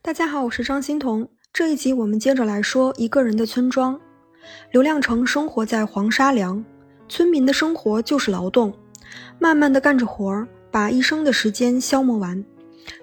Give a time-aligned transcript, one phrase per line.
[0.00, 1.28] 大家好，我是张欣彤。
[1.52, 3.98] 这一集我们接着来说一个人的村庄。
[4.70, 6.64] 刘亮程生活在黄沙梁，
[7.08, 8.72] 村民的生活就是劳动，
[9.40, 12.42] 慢慢的干着活儿，把一生的时间消磨完。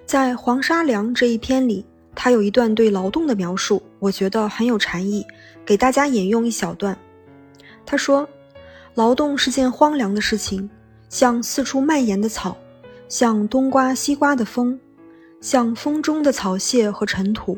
[0.06, 5.24] 在黄沙梁这一篇里，他有一段对劳动的描述，我觉得很有禅意，
[5.66, 6.96] 给大家引用一小段。
[7.84, 8.26] 他说
[8.94, 10.68] ：“劳动是件荒凉的事情，
[11.10, 12.56] 像四处蔓延的草，
[13.06, 14.80] 像东刮西刮的风。”
[15.46, 17.56] 像风中的草屑和尘土，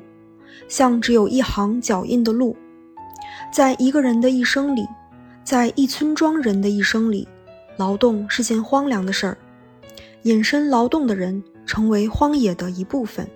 [0.68, 2.54] 像只有一行脚印的路，
[3.50, 4.86] 在一个人的一生里，
[5.42, 7.26] 在一村庄人的一生里，
[7.78, 9.38] 劳动是件荒凉的事儿。
[10.24, 13.26] 隐身劳动的人成为荒野的一部分，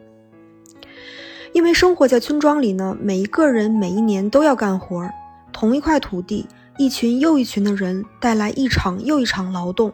[1.54, 5.14] 因为生活在村庄里呢，每一个人每一年都要干活儿。
[5.50, 6.46] 同一块土地，
[6.76, 9.90] 一群又一群的人带来一场又一场劳动，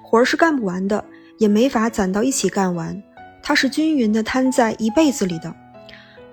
[0.00, 1.04] 活儿是干不完的，
[1.36, 3.02] 也没法攒到一起干完。
[3.48, 5.50] 它是均匀的摊在一辈子里的，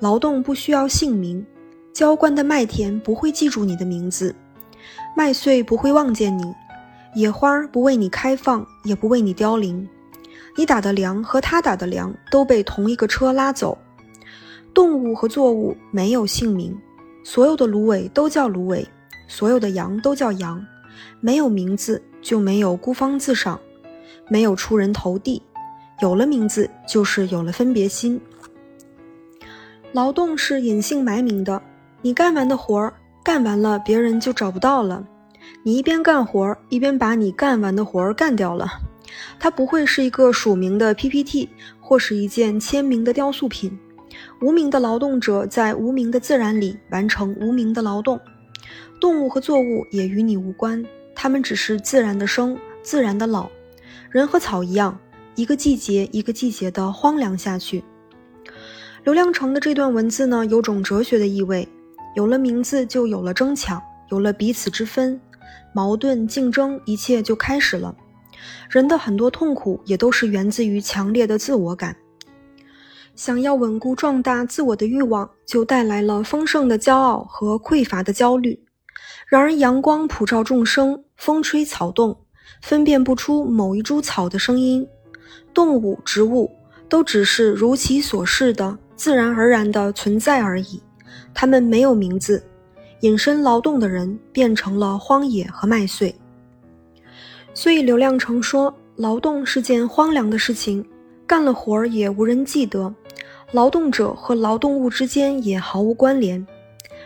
[0.01, 1.45] 劳动不需要姓名，
[1.93, 4.35] 浇灌的麦田不会记住你的名字，
[5.15, 6.53] 麦穗不会望见你，
[7.13, 9.87] 野花不为你开放，也不为你凋零。
[10.57, 13.77] 你打的粮和他打的粮都被同一个车拉走。
[14.73, 16.77] 动物和作物没有姓名，
[17.23, 18.85] 所有的芦苇都叫芦苇，
[19.25, 20.61] 所有的羊都叫羊，
[21.21, 23.57] 没有名字就没有孤芳自赏，
[24.27, 25.41] 没有出人头地。
[26.01, 28.19] 有了名字，就是有了分别心。
[29.93, 31.61] 劳动是隐姓埋名的，
[32.01, 32.93] 你干完的活儿
[33.23, 35.05] 干完了，别人就找不到了。
[35.63, 38.67] 你一边干活儿，一边把你干完的活儿干掉了。
[39.39, 41.47] 它不会是一个署名的 PPT，
[41.79, 43.77] 或是一件签名的雕塑品。
[44.41, 48.19] 无名的劳动者在无名的自然里完成无名的劳动。
[48.99, 50.83] 动物和作物也与你无关，
[51.15, 53.49] 它们只是自然的生，自然的老。
[54.09, 54.97] 人和草一样。
[55.35, 57.83] 一个季节一个季节的荒凉下去。
[59.03, 61.67] 刘亮程的这段文字呢，有种哲学的意味。
[62.15, 65.19] 有了名字，就有了争抢，有了彼此之分，
[65.73, 67.93] 矛盾、竞争，一切就开始了。
[68.69, 71.95] 人的很多痛苦，也都是源自于强烈的自我感。
[73.15, 78.57] 想要稳固壮大自我的欲望，就带来了丰盛的骄傲和匮乏的焦虑。
[79.27, 82.17] 然而，阳光普照众生，风吹草动，
[82.61, 84.87] 分辨不出某一株草的声音。
[85.55, 86.51] 动物、植物
[86.87, 90.79] 都只是如其所示的自然而然的存在而已，
[91.33, 92.43] 它们没有名字。
[93.01, 96.13] 隐身劳动的人变成了荒野和麦穗。
[97.53, 100.83] 所以刘亮程说，劳动是件荒凉的事情，
[101.27, 102.93] 干了活儿也无人记得，
[103.51, 106.45] 劳动者和劳动物之间也毫无关联。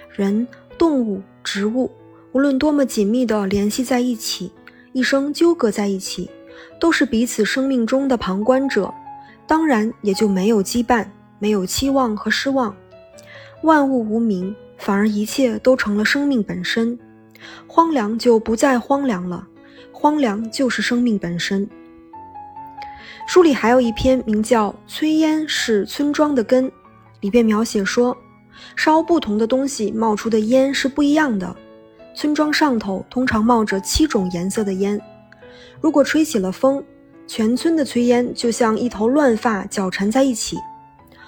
[0.09, 1.91] 人、动物、植物，
[2.31, 4.51] 无论多么紧密地联系在一起，
[4.93, 6.29] 一生纠葛在一起。
[6.79, 8.93] 都是彼此生命中的旁观者，
[9.45, 11.05] 当然也就没有羁绊，
[11.39, 12.75] 没有期望和失望。
[13.63, 16.97] 万物无名，反而一切都成了生命本身。
[17.67, 19.47] 荒凉就不再荒凉了，
[19.91, 21.67] 荒凉就是生命本身。
[23.27, 26.65] 书里还有一篇名叫《炊烟是村庄的根》，
[27.21, 28.15] 里边描写说，
[28.75, 31.55] 烧不同的东西冒出的烟是不一样的。
[32.15, 34.99] 村庄上头通常冒着七种颜色的烟。
[35.81, 36.83] 如果吹起了风，
[37.27, 40.57] 全村的炊烟就像一头乱发绞缠在一起。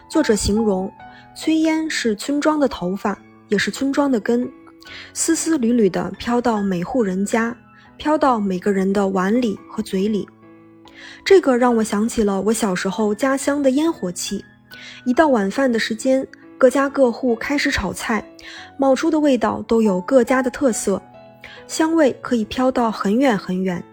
[0.10, 0.92] 作者形容，
[1.38, 4.52] 炊烟是村庄的头发，也是村庄的根，
[5.14, 7.56] 丝丝缕缕地飘到每户人家，
[7.98, 10.28] 飘到每个人的碗里和嘴里。
[11.24, 14.44] 这个让我想起了我小时候家乡的烟火气。
[15.06, 16.28] 一到晚饭的时间，
[16.58, 18.24] 各家各户开始炒菜，
[18.78, 21.02] 冒出的味道都有各家的特色，
[21.68, 23.84] 香味可以飘到很远很远。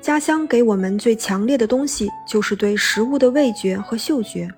[0.00, 4.48] 家乡给我们最强烈的东西，就是对食物的味觉和嗅觉。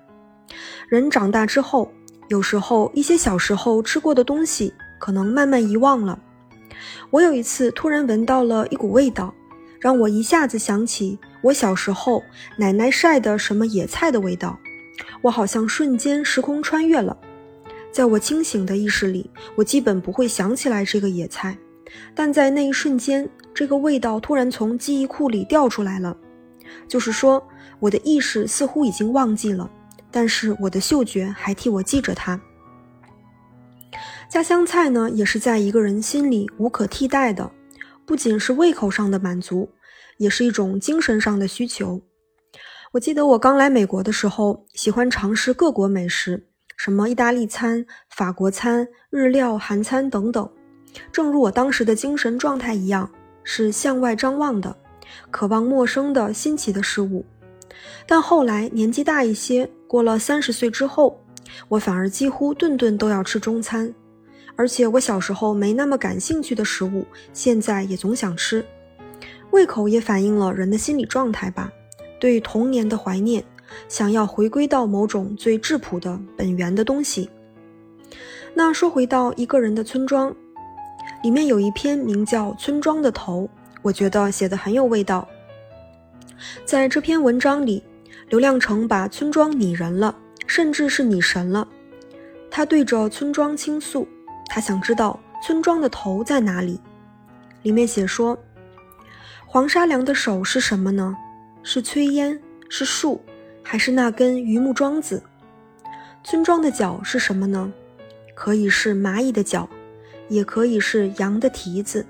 [0.87, 1.91] 人长大之后，
[2.29, 6.17] 有时候一些小时候吃过的东西，可能慢慢遗忘了。
[7.09, 9.33] 我有一次突然闻到了一股味道，
[9.79, 12.23] 让我一下子想起我小时候
[12.55, 14.57] 奶奶晒的什么野菜的味道。
[15.21, 17.17] 我好像瞬间时空穿越了，
[17.91, 21.57] 在我清醒的意识里，我基本不会想起来这个野菜，
[22.13, 23.27] 但在那一瞬间。
[23.53, 26.15] 这个味道突然从记忆库里掉出来了，
[26.87, 27.45] 就是说，
[27.79, 29.69] 我的意识似乎已经忘记了，
[30.09, 32.39] 但是我的嗅觉还替我记着它。
[34.29, 37.51] 家乡菜呢，也是在一个人心里无可替代的，
[38.05, 39.69] 不仅是胃口上的满足，
[40.17, 42.01] 也是一种精神上的需求。
[42.93, 50.49] 我记得我刚来美国的时候，喜欢尝试各国美食，什么意大利餐、法国餐、日料、韩餐等等，
[51.11, 53.11] 正如我当时的精神状态一样。
[53.43, 54.75] 是向外张望的，
[55.29, 57.25] 渴望陌生的新奇的事物。
[58.05, 61.19] 但后来年纪大一些，过了三十岁之后，
[61.67, 63.93] 我反而几乎顿顿都要吃中餐。
[64.57, 68.63] 而且我小时候没那么感兴趣的食物，现在也总想吃。
[69.49, 71.71] 胃口也反映了人的心理状态吧，
[72.19, 73.43] 对童年的怀念，
[73.87, 77.29] 想要回归到某种最质朴的本源的东西。
[78.53, 80.35] 那说回到一个人的村庄，
[81.21, 83.43] 里面有一篇名叫《村庄的头》，
[83.81, 85.27] 我觉得写的很有味道。
[86.65, 87.83] 在这篇文章里，
[88.29, 90.15] 刘亮程把村庄拟人了，
[90.47, 91.67] 甚至是拟神了。
[92.49, 94.07] 他对着村庄倾诉，
[94.47, 96.79] 他想知道村庄的头在哪里。
[97.61, 98.35] 里面写说，
[99.45, 101.15] 黄沙良的手是什么呢？
[101.61, 103.23] 是炊烟，是树，
[103.61, 105.21] 还是那根榆木桩子？
[106.23, 107.71] 村庄的脚是什么呢？
[108.33, 109.69] 可以是蚂蚁的脚，
[110.31, 112.05] 也可以是羊的蹄子。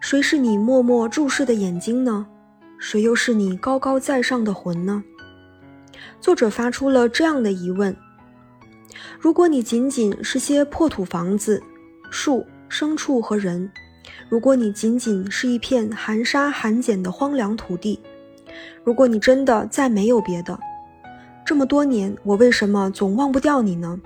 [0.00, 2.26] 谁是你默默注视的眼睛呢？
[2.78, 5.04] 谁又是你高高在上的魂呢？
[6.20, 7.96] 作者发出了这样的疑问：
[9.20, 11.62] 如果你仅仅是些破土房子、
[12.10, 13.70] 树、牲畜和人，
[14.28, 18.00] 如果你仅仅是一片含沙含碱的荒凉土地，
[18.82, 20.58] 如果你真的再没有别的，
[21.46, 24.00] 这么多年，我为什么总忘不掉你呢？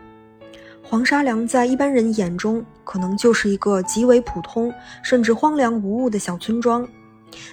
[0.88, 4.72] 黄沙梁在一般人眼中，可能就是一个极为普通，
[5.02, 6.86] 甚至荒凉无物的小村庄。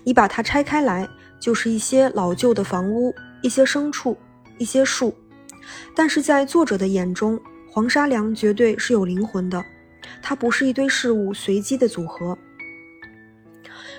[0.04, 1.10] 你把它拆开来，
[1.40, 4.16] 就是一些老旧的房屋、一些牲畜、
[4.60, 5.12] 一些树。
[5.96, 7.40] 但是在作者的眼中，
[7.72, 9.66] 黄沙梁绝对是有灵魂的，
[10.22, 12.38] 它不是一堆事物随机的组合。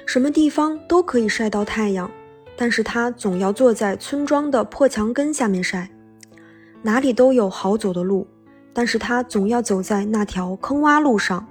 [0.06, 2.08] 什么地方都可以晒到太阳，
[2.56, 5.90] 但是它总要坐在村庄的破墙根下面晒。
[6.82, 8.28] 哪里都有好走的路。
[8.74, 11.46] 但是他总要走在那条坑洼路上，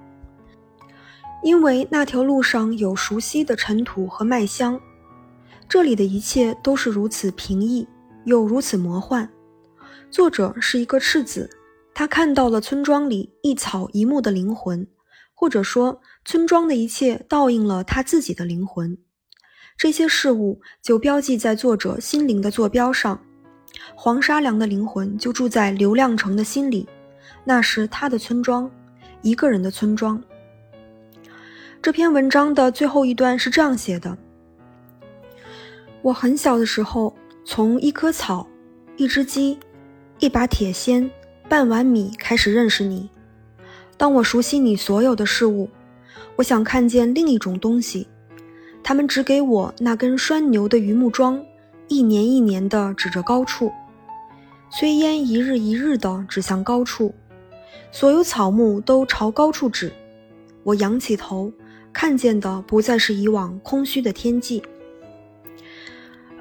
[1.41, 4.79] 因为那条路上有熟悉的尘土和麦香。
[5.69, 7.87] 这里的一切都是如此平易，
[8.25, 9.27] 又如此魔幻。
[10.11, 11.49] 作者是一个赤子，
[11.95, 14.85] 他看到了村庄里一草一木的灵魂，
[15.33, 18.97] 或者说，村庄的一切倒映了他自己的灵魂。
[19.75, 23.19] 这些事物就标记在作者心灵的坐标上。
[23.95, 26.87] 黄沙梁的灵魂就住在刘亮程的心里。
[27.43, 28.69] 那是他的村庄，
[29.21, 30.21] 一个人的村庄。
[31.81, 34.17] 这篇文章的最后一段是这样写的：
[36.01, 37.13] 我很小的时候，
[37.43, 38.47] 从一棵草、
[38.95, 39.59] 一只鸡、
[40.19, 41.11] 一把铁锨、
[41.49, 43.09] 半碗米开始认识你。
[43.97, 45.69] 当我熟悉你所有的事物，
[46.37, 48.07] 我想看见另一种东西。
[48.81, 51.41] 他们只给我那根拴牛的榆木桩，
[51.87, 53.71] 一年一年地指着高处，
[54.71, 57.13] 炊烟一日一日地指向高处。
[57.91, 59.91] 所有草木都朝高处指，
[60.63, 61.51] 我仰起头，
[61.91, 64.61] 看见的不再是以往空虚的天际。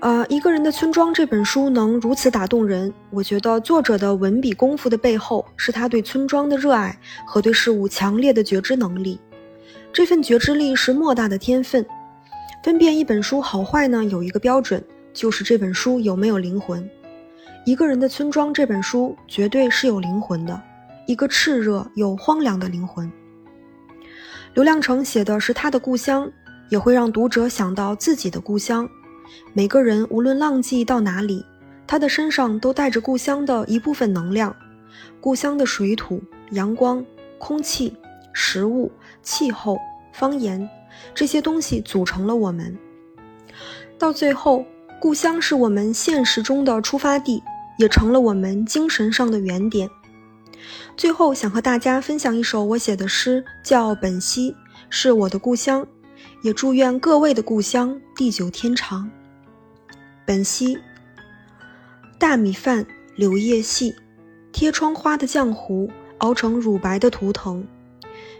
[0.00, 9.20] 呃，一个人的村庄这本书能如此打动人，我觉得作者的文笔功夫的背后是他对村庄的热爱和对事物强烈的觉知能力。
[9.92, 11.86] 这份觉知力是莫大的天分。
[12.64, 14.82] 分辨一本书好坏呢，有一个标准，
[15.12, 16.88] 就是这本书有没有灵魂。
[17.64, 20.60] 一个人的村庄这本书绝对是有灵魂的。
[21.06, 23.10] 一个炽热又荒凉的灵魂。
[24.54, 26.30] 刘亮程写的是他的故乡，
[26.68, 28.88] 也会让读者想到自己的故乡。
[29.54, 31.44] 每个人无论浪迹到哪里，
[31.86, 34.54] 他的身上都带着故乡的一部分能量。
[35.20, 37.04] 故乡的水土、阳光、
[37.38, 37.96] 空气、
[38.32, 38.92] 食物、
[39.22, 39.78] 气候、
[40.12, 40.68] 方言，
[41.14, 42.76] 这些东西组成了我们。
[43.98, 44.66] 到最后，
[45.00, 47.42] 故乡是我们现实中的出发地，
[47.78, 49.88] 也成了我们精神上的原点。
[50.96, 54.52] 最后想和大家分享一首我写的诗，叫《本溪》，
[54.90, 55.86] 是我的故乡，
[56.42, 59.10] 也祝愿各位的故乡地久天长。
[60.24, 60.78] 本溪，
[62.18, 63.94] 大米饭，柳叶细，
[64.52, 67.66] 贴窗花的浆糊熬成乳白的图腾。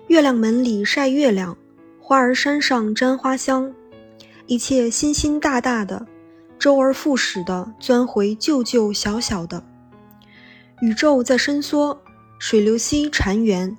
[0.09, 1.57] 月亮门里晒月亮，
[2.01, 3.73] 花儿山上沾花香，
[4.47, 6.07] 一切新新大大的，
[6.59, 9.65] 周而复始的钻回旧旧小小的。
[10.81, 12.01] 宇宙在伸缩。
[12.43, 13.79] 水流溪禅园，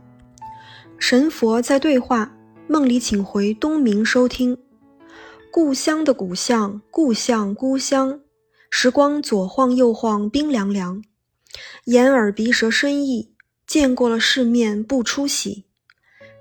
[0.98, 2.34] 神佛在对话。
[2.66, 4.58] 梦里请回东明收听。
[5.52, 8.22] 故乡的古巷，故乡故乡。
[8.70, 11.04] 时光左晃右晃，冰凉凉。
[11.88, 13.34] 眼耳鼻舌身意，
[13.68, 15.66] 见过了世面不出喜。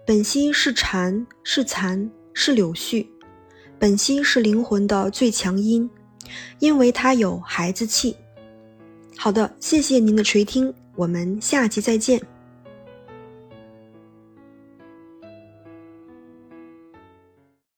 [0.07, 3.05] 本溪是禅，是蚕，是柳絮。
[3.81, 5.91] 本溪是灵魂的最强音，
[6.61, 8.17] 因为它有孩子气。
[9.17, 10.73] 好的，谢谢您的垂听。
[11.03, 12.32] 我们下期再见。